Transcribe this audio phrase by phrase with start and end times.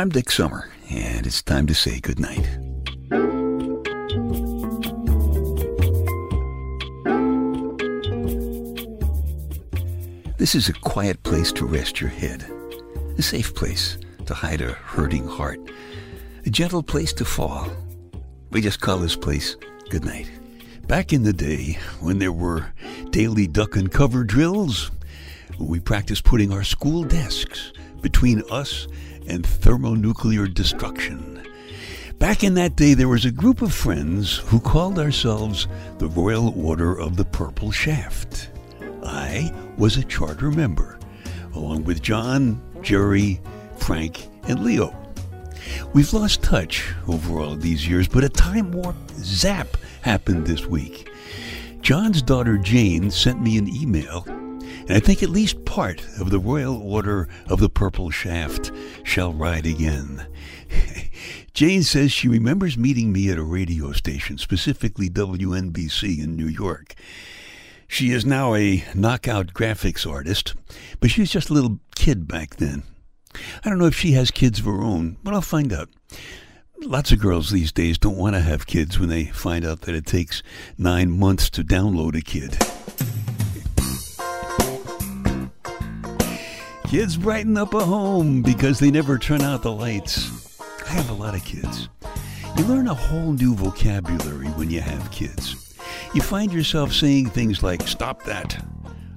[0.00, 2.48] I'm Dick Summer, and it's time to say goodnight.
[10.38, 12.50] This is a quiet place to rest your head,
[13.18, 15.60] a safe place to hide a hurting heart,
[16.46, 17.70] a gentle place to fall.
[18.52, 19.54] We just call this place
[19.90, 20.30] goodnight.
[20.86, 22.72] Back in the day, when there were
[23.10, 24.90] daily duck and cover drills,
[25.58, 28.86] we practiced putting our school desks between us
[29.30, 31.40] and thermonuclear destruction.
[32.18, 36.52] Back in that day, there was a group of friends who called ourselves the Royal
[36.62, 38.50] Order of the Purple Shaft.
[39.04, 40.98] I was a charter member,
[41.54, 43.40] along with John, Jerry,
[43.76, 44.94] Frank, and Leo.
[45.94, 49.68] We've lost touch over all these years, but a time warp zap
[50.02, 51.08] happened this week.
[51.80, 54.26] John's daughter Jane sent me an email,
[54.80, 58.72] and I think at least part of the Royal Order of the Purple Shaft
[59.02, 60.26] shall ride again.
[61.54, 66.94] Jane says she remembers meeting me at a radio station, specifically WNBC in New York.
[67.88, 70.54] She is now a knockout graphics artist,
[71.00, 72.84] but she was just a little kid back then.
[73.64, 75.88] I don't know if she has kids of her own, but I'll find out.
[76.82, 79.94] Lots of girls these days don't want to have kids when they find out that
[79.94, 80.42] it takes
[80.78, 82.56] nine months to download a kid.
[86.90, 90.58] Kids brighten up a home because they never turn out the lights.
[90.88, 91.88] I have a lot of kids.
[92.56, 95.76] You learn a whole new vocabulary when you have kids.
[96.14, 98.60] You find yourself saying things like, Stop that.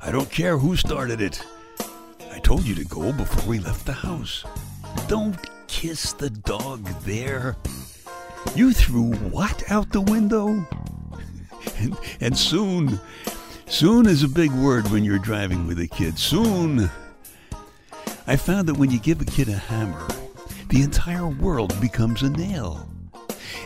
[0.00, 1.40] I don't care who started it.
[2.32, 4.44] I told you to go before we left the house.
[5.06, 7.56] Don't kiss the dog there.
[8.56, 10.48] You threw what out the window?
[11.78, 12.98] and, and soon,
[13.68, 16.18] soon is a big word when you're driving with a kid.
[16.18, 16.90] Soon.
[18.30, 20.06] I found that when you give a kid a hammer,
[20.68, 22.88] the entire world becomes a nail.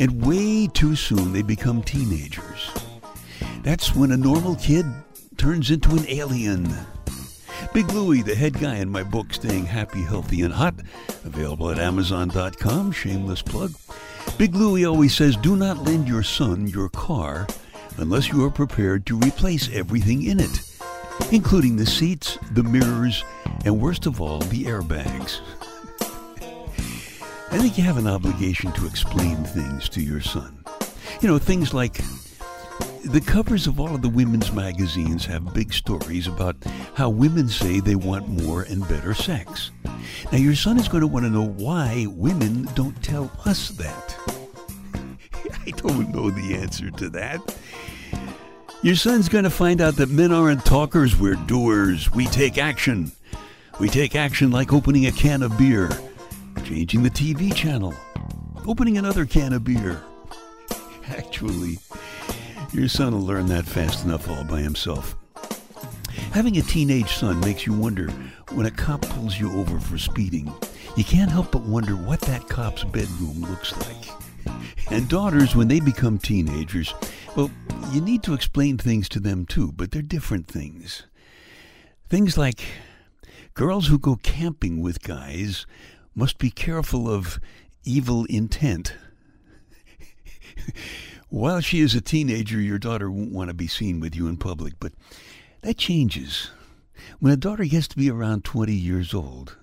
[0.00, 2.72] And way too soon they become teenagers.
[3.62, 4.84] That's when a normal kid
[5.36, 6.68] turns into an alien.
[7.72, 10.74] Big Louie, the head guy in my book, Staying Happy, Healthy, and Hot,
[11.24, 13.74] available at Amazon.com, shameless plug.
[14.38, 17.46] Big Louie always says, Do not lend your son your car
[17.96, 20.67] unless you are prepared to replace everything in it,
[21.30, 23.24] including the seats, the mirrors,
[23.64, 25.40] and worst of all, the airbags.
[27.50, 30.64] I think you have an obligation to explain things to your son.
[31.20, 32.00] You know, things like
[33.04, 36.56] the covers of all of the women's magazines have big stories about
[36.94, 39.70] how women say they want more and better sex.
[40.30, 44.16] Now, your son is going to want to know why women don't tell us that.
[45.66, 47.40] I don't know the answer to that.
[48.80, 52.12] Your son's going to find out that men aren't talkers, we're doers.
[52.12, 53.10] We take action.
[53.80, 55.90] We take action like opening a can of beer,
[56.62, 57.92] changing the TV channel,
[58.68, 60.00] opening another can of beer.
[61.08, 61.80] Actually,
[62.72, 65.16] your son will learn that fast enough all by himself.
[66.30, 68.08] Having a teenage son makes you wonder
[68.52, 70.52] when a cop pulls you over for speeding.
[70.96, 74.27] You can't help but wonder what that cop's bedroom looks like.
[74.90, 76.94] And daughters, when they become teenagers,
[77.36, 77.50] well,
[77.92, 81.04] you need to explain things to them too, but they're different things.
[82.08, 82.64] Things like
[83.52, 85.66] girls who go camping with guys
[86.14, 87.38] must be careful of
[87.84, 88.94] evil intent.
[91.28, 94.38] While she is a teenager, your daughter won't want to be seen with you in
[94.38, 94.92] public, but
[95.60, 96.50] that changes.
[97.20, 99.58] When a daughter gets to be around 20 years old,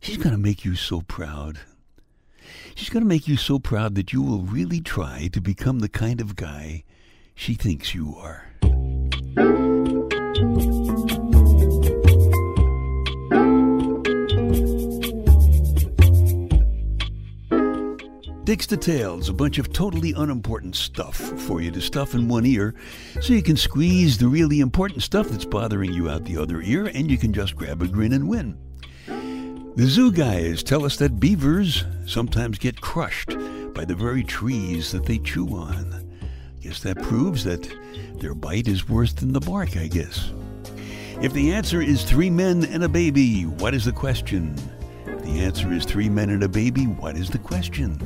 [0.00, 1.60] she's going to make you so proud.
[2.74, 5.88] She's going to make you so proud that you will really try to become the
[5.88, 6.84] kind of guy
[7.34, 8.46] she thinks you are.
[18.44, 22.74] Dick's Details, a bunch of totally unimportant stuff for you to stuff in one ear
[23.20, 26.86] so you can squeeze the really important stuff that's bothering you out the other ear
[26.86, 28.58] and you can just grab a grin and win.
[29.76, 33.30] The zoo guys tell us that beavers sometimes get crushed
[33.72, 36.10] by the very trees that they chew on.
[36.60, 37.72] Guess that proves that
[38.16, 40.32] their bite is worse than the bark, I guess.
[41.22, 44.56] If the answer is three men and a baby, what is the question?
[45.06, 47.96] If the answer is three men and a baby, what is the question?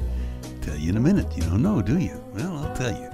[0.60, 1.34] Tell you in a minute.
[1.34, 2.22] You don't know, do you?
[2.34, 3.10] Well, I'll tell you.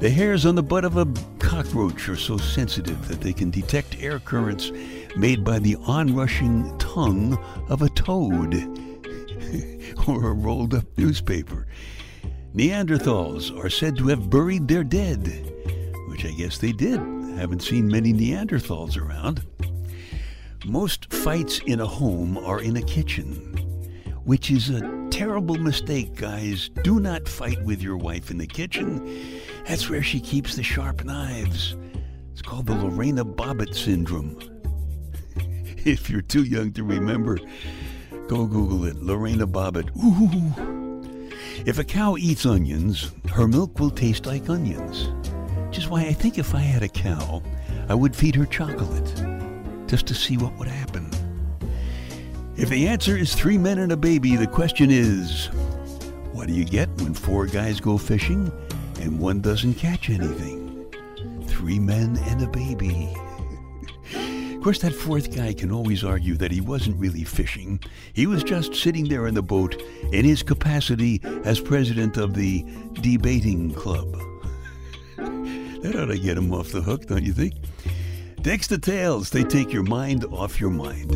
[0.00, 1.06] The hairs on the butt of a
[1.38, 4.70] cockroach are so sensitive that they can detect air currents
[5.18, 7.36] made by the onrushing tongue
[7.68, 8.54] of a toad
[10.08, 11.66] or a rolled up newspaper.
[12.54, 15.52] Neanderthals are said to have buried their dead,
[16.08, 16.98] which I guess they did.
[17.36, 19.42] Haven't seen many Neanderthals around.
[20.64, 23.54] Most fights in a home are in a kitchen.
[24.24, 26.68] which is a terrible mistake, guys.
[26.82, 29.40] Do not fight with your wife in the kitchen.
[29.66, 31.76] That's where she keeps the sharp knives.
[32.32, 34.38] It's called the Lorena Bobbitt syndrome.
[35.84, 37.38] if you're too young to remember,
[38.26, 38.96] go Google it.
[38.96, 39.90] Lorena Bobbitt.
[39.96, 41.34] Ooh.
[41.66, 45.08] If a cow eats onions, her milk will taste like onions.
[45.66, 47.42] Which is why I think if I had a cow,
[47.88, 49.14] I would feed her chocolate,
[49.86, 51.10] just to see what would happen.
[52.56, 55.46] If the answer is three men and a baby, the question is
[56.32, 58.50] what do you get when four guys go fishing
[59.00, 60.86] and one doesn't catch anything?
[61.46, 63.14] Three men and a baby.
[64.58, 67.78] Of course, that fourth guy can always argue that he wasn't really fishing.
[68.12, 69.80] He was just sitting there in the boat
[70.12, 74.10] in his capacity as president of the debating club.
[75.16, 77.54] that ought to get him off the hook, don't you think?
[78.42, 81.12] Dick's Details, they take your mind off your mind.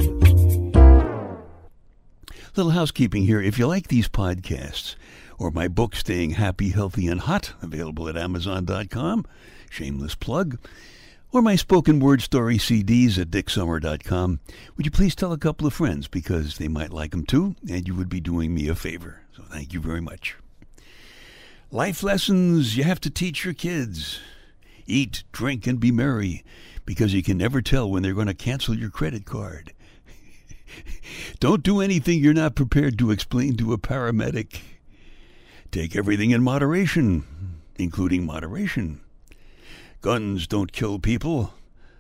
[2.55, 3.43] Little housekeeping here.
[3.43, 4.95] If you like these podcasts
[5.37, 9.27] or my book, Staying Happy, Healthy, and Hot, available at Amazon.com,
[9.69, 10.59] shameless plug,
[11.33, 14.41] or my spoken word story CDs at DickSummer.com,
[14.77, 17.89] would you please tell a couple of friends because they might like them too, and
[17.89, 19.23] you would be doing me a favor.
[19.35, 20.37] So thank you very much.
[21.71, 24.21] Life lessons you have to teach your kids.
[24.87, 26.45] Eat, drink, and be merry
[26.85, 29.73] because you can never tell when they're going to cancel your credit card.
[31.41, 34.61] Don't do anything you're not prepared to explain to a paramedic.
[35.71, 37.25] Take everything in moderation,
[37.77, 39.01] including moderation.
[40.03, 41.55] Guns don't kill people.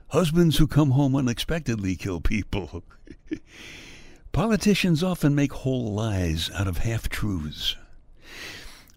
[0.08, 2.84] Husbands who come home unexpectedly kill people.
[4.32, 7.76] Politicians often make whole lies out of half truths.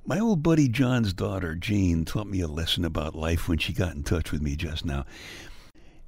[0.05, 3.93] My old buddy John's daughter, Jane, taught me a lesson about life when she got
[3.93, 5.05] in touch with me just now.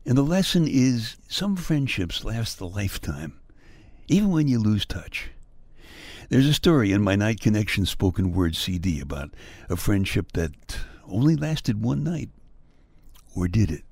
[0.05, 3.39] And the lesson is some friendships last a lifetime
[4.07, 5.29] even when you lose touch.
[6.29, 9.33] There's a story in my Night Connection spoken word CD about
[9.69, 12.29] a friendship that only lasted one night.
[13.37, 13.83] Or did it?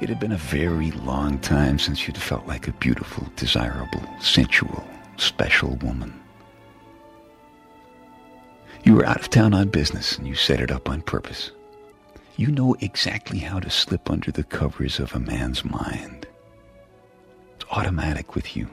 [0.00, 4.86] It had been a very long time since you'd felt like a beautiful, desirable, sensual,
[5.16, 6.14] special woman.
[8.84, 11.50] You were out of town on business and you set it up on purpose.
[12.36, 16.28] You know exactly how to slip under the covers of a man's mind.
[17.70, 18.68] Automatic with you.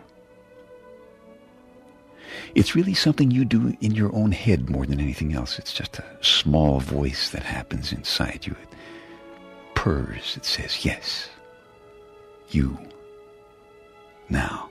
[2.53, 5.59] It's really something you do in your own head more than anything else.
[5.59, 8.55] It's just a small voice that happens inside you.
[8.61, 8.69] It
[9.73, 10.35] purrs.
[10.37, 11.29] It says, yes,
[12.49, 12.77] you,
[14.29, 14.69] now.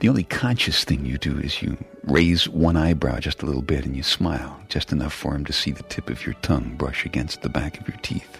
[0.00, 3.84] The only conscious thing you do is you raise one eyebrow just a little bit
[3.84, 7.04] and you smile, just enough for him to see the tip of your tongue brush
[7.04, 8.38] against the back of your teeth.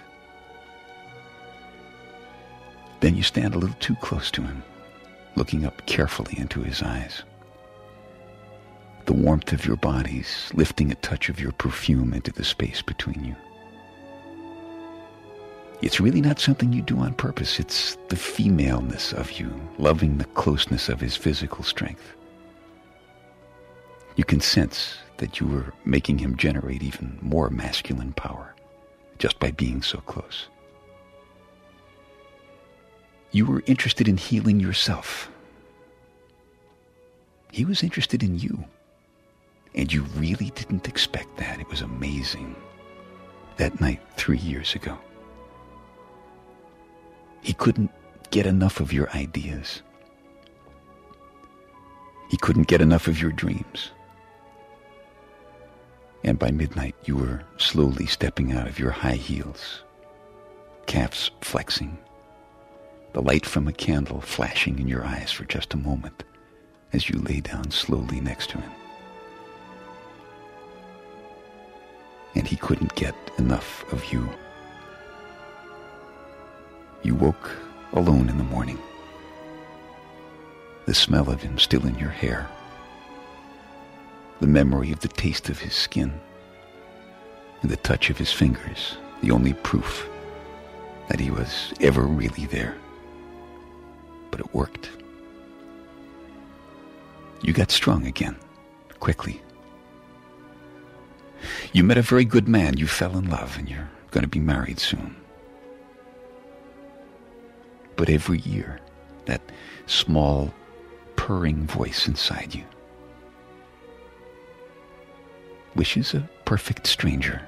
[3.01, 4.63] Then you stand a little too close to him,
[5.37, 7.23] looking up carefully into his eyes.
[9.07, 13.25] The warmth of your bodies lifting a touch of your perfume into the space between
[13.25, 13.37] you.
[15.81, 17.61] It's really not something you do on purpose.
[17.61, 19.49] It's the femaleness of you,
[19.79, 22.15] loving the closeness of his physical strength.
[24.17, 28.57] You can sense that you were making him generate even more masculine power
[29.19, 30.49] just by being so close.
[33.31, 35.31] You were interested in healing yourself.
[37.53, 38.65] He was interested in you.
[39.75, 41.61] And you really didn't expect that.
[41.61, 42.57] It was amazing.
[43.59, 44.99] That night three years ago.
[47.43, 47.91] He couldn't
[48.31, 49.83] get enough of your ideas.
[52.31, 53.91] He couldn't get enough of your dreams.
[56.25, 59.83] And by midnight, you were slowly stepping out of your high heels,
[60.87, 61.97] calves flexing,
[63.13, 66.25] the light from a candle flashing in your eyes for just a moment
[66.93, 68.71] as you lay down slowly next to him.
[72.35, 74.29] And he couldn't get enough of you.
[77.03, 77.51] You woke
[77.93, 78.79] alone in the morning.
[80.87, 82.49] The smell of him still in your hair.
[84.41, 86.13] The memory of the taste of his skin.
[87.63, 90.09] And the touch of his fingers, the only proof
[91.09, 92.77] that he was ever really there.
[94.31, 94.91] But it worked.
[97.43, 98.37] You got strong again,
[99.01, 99.41] quickly.
[101.73, 102.77] You met a very good man.
[102.77, 105.15] You fell in love, and you're going to be married soon.
[107.97, 108.81] But every year,
[109.27, 109.41] that
[109.87, 110.53] small
[111.17, 112.65] purring voice inside you
[115.75, 117.41] wishes a perfect stranger.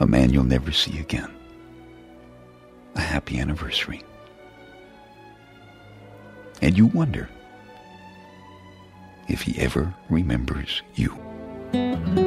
[0.00, 1.30] A man you'll never see again.
[2.94, 4.02] A happy anniversary.
[6.62, 7.28] And you wonder
[9.28, 12.25] if he ever remembers you.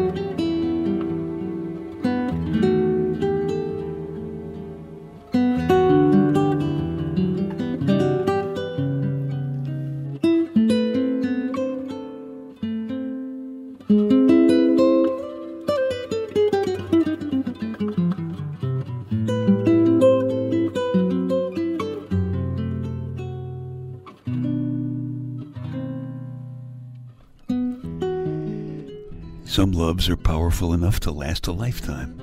[29.59, 32.17] Some loves are powerful enough to last a lifetime.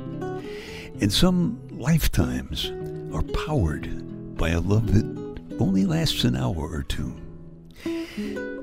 [1.03, 2.73] And some lifetimes
[3.13, 7.15] are powered by a love that only lasts an hour or two.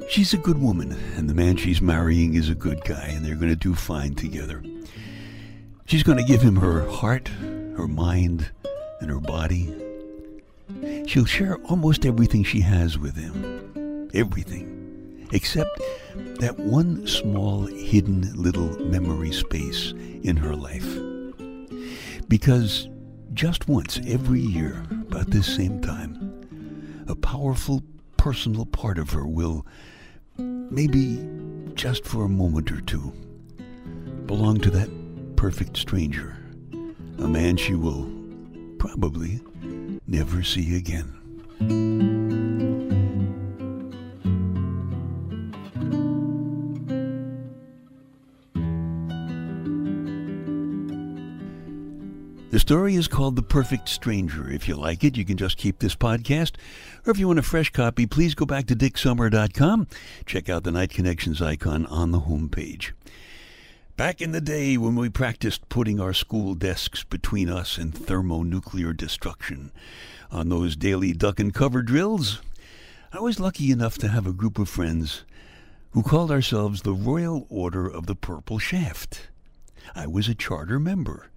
[0.09, 3.35] She's a good woman, and the man she's marrying is a good guy, and they're
[3.35, 4.63] going to do fine together.
[5.85, 7.27] She's going to give him her heart,
[7.77, 8.49] her mind,
[9.01, 9.71] and her body.
[11.05, 14.09] She'll share almost everything she has with him.
[14.15, 14.72] Everything.
[15.31, 15.81] Except
[16.39, 20.87] that one small hidden little memory space in her life.
[22.27, 22.89] Because
[23.33, 27.83] just once every year, about this same time, a powerful
[28.17, 29.65] personal part of her will,
[30.37, 31.27] maybe
[31.73, 33.13] just for a moment or two,
[34.25, 34.89] belong to that
[35.35, 36.37] perfect stranger,
[37.19, 38.11] a man she will
[38.77, 39.41] probably
[40.07, 42.12] never see again.
[52.63, 54.49] Story is called The Perfect Stranger.
[54.49, 56.53] If you like it, you can just keep this podcast.
[57.05, 59.87] Or if you want a fresh copy, please go back to dicksummer.com.
[60.25, 62.93] Check out the Night Connections icon on the homepage.
[63.97, 68.93] Back in the day when we practiced putting our school desks between us and thermonuclear
[68.93, 69.73] destruction
[70.31, 72.41] on those daily duck and cover drills,
[73.11, 75.25] I was lucky enough to have a group of friends
[75.91, 79.27] who called ourselves the Royal Order of the Purple Shaft.
[79.93, 81.29] I was a charter member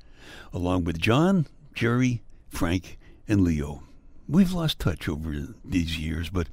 [0.53, 2.99] along with John, Jerry, Frank,
[3.29, 3.83] and Leo.
[4.29, 6.49] We've lost touch over these years, but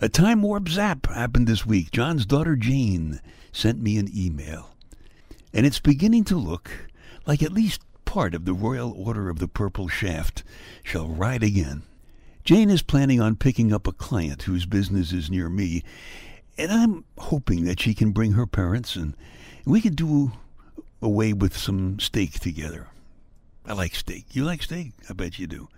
[0.00, 1.90] a time warp zap happened this week.
[1.90, 3.20] John's daughter Jane
[3.52, 4.70] sent me an email,
[5.52, 6.70] and it's beginning to look
[7.26, 10.44] like at least part of the Royal Order of the Purple Shaft
[10.82, 11.82] shall ride again.
[12.44, 15.82] Jane is planning on picking up a client whose business is near me,
[16.58, 19.16] and I'm hoping that she can bring her parents and
[19.64, 20.32] we could do
[21.00, 22.88] away with some steak together.
[23.66, 24.26] I like steak.
[24.32, 24.92] You like steak?
[25.08, 25.68] I bet you do.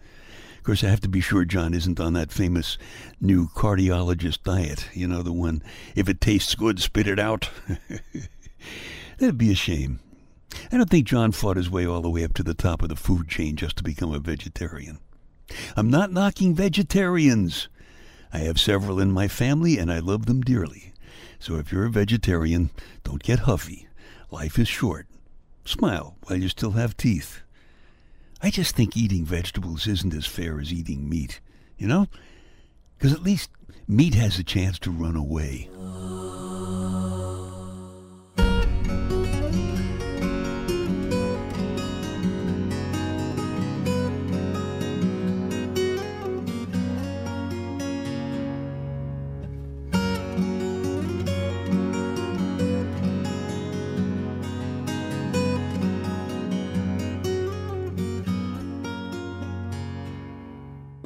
[0.57, 2.77] Of course, I have to be sure John isn't on that famous
[3.21, 4.89] new cardiologist diet.
[4.93, 5.63] You know, the one,
[5.95, 7.51] if it tastes good, spit it out.
[9.19, 10.01] That'd be a shame.
[10.73, 12.89] I don't think John fought his way all the way up to the top of
[12.89, 14.99] the food chain just to become a vegetarian.
[15.77, 17.69] I'm not knocking vegetarians.
[18.33, 20.93] I have several in my family and I love them dearly.
[21.39, 22.71] So if you're a vegetarian,
[23.05, 23.87] don't get huffy.
[24.31, 25.07] Life is short.
[25.65, 27.43] Smile while you still have teeth.
[28.43, 31.41] I just think eating vegetables isn't as fair as eating meat,
[31.79, 32.07] you know?
[32.97, 33.51] Because at least
[33.89, 35.71] meat has a chance to run away.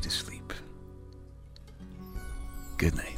[0.00, 0.52] to sleep.
[2.76, 3.13] Good night.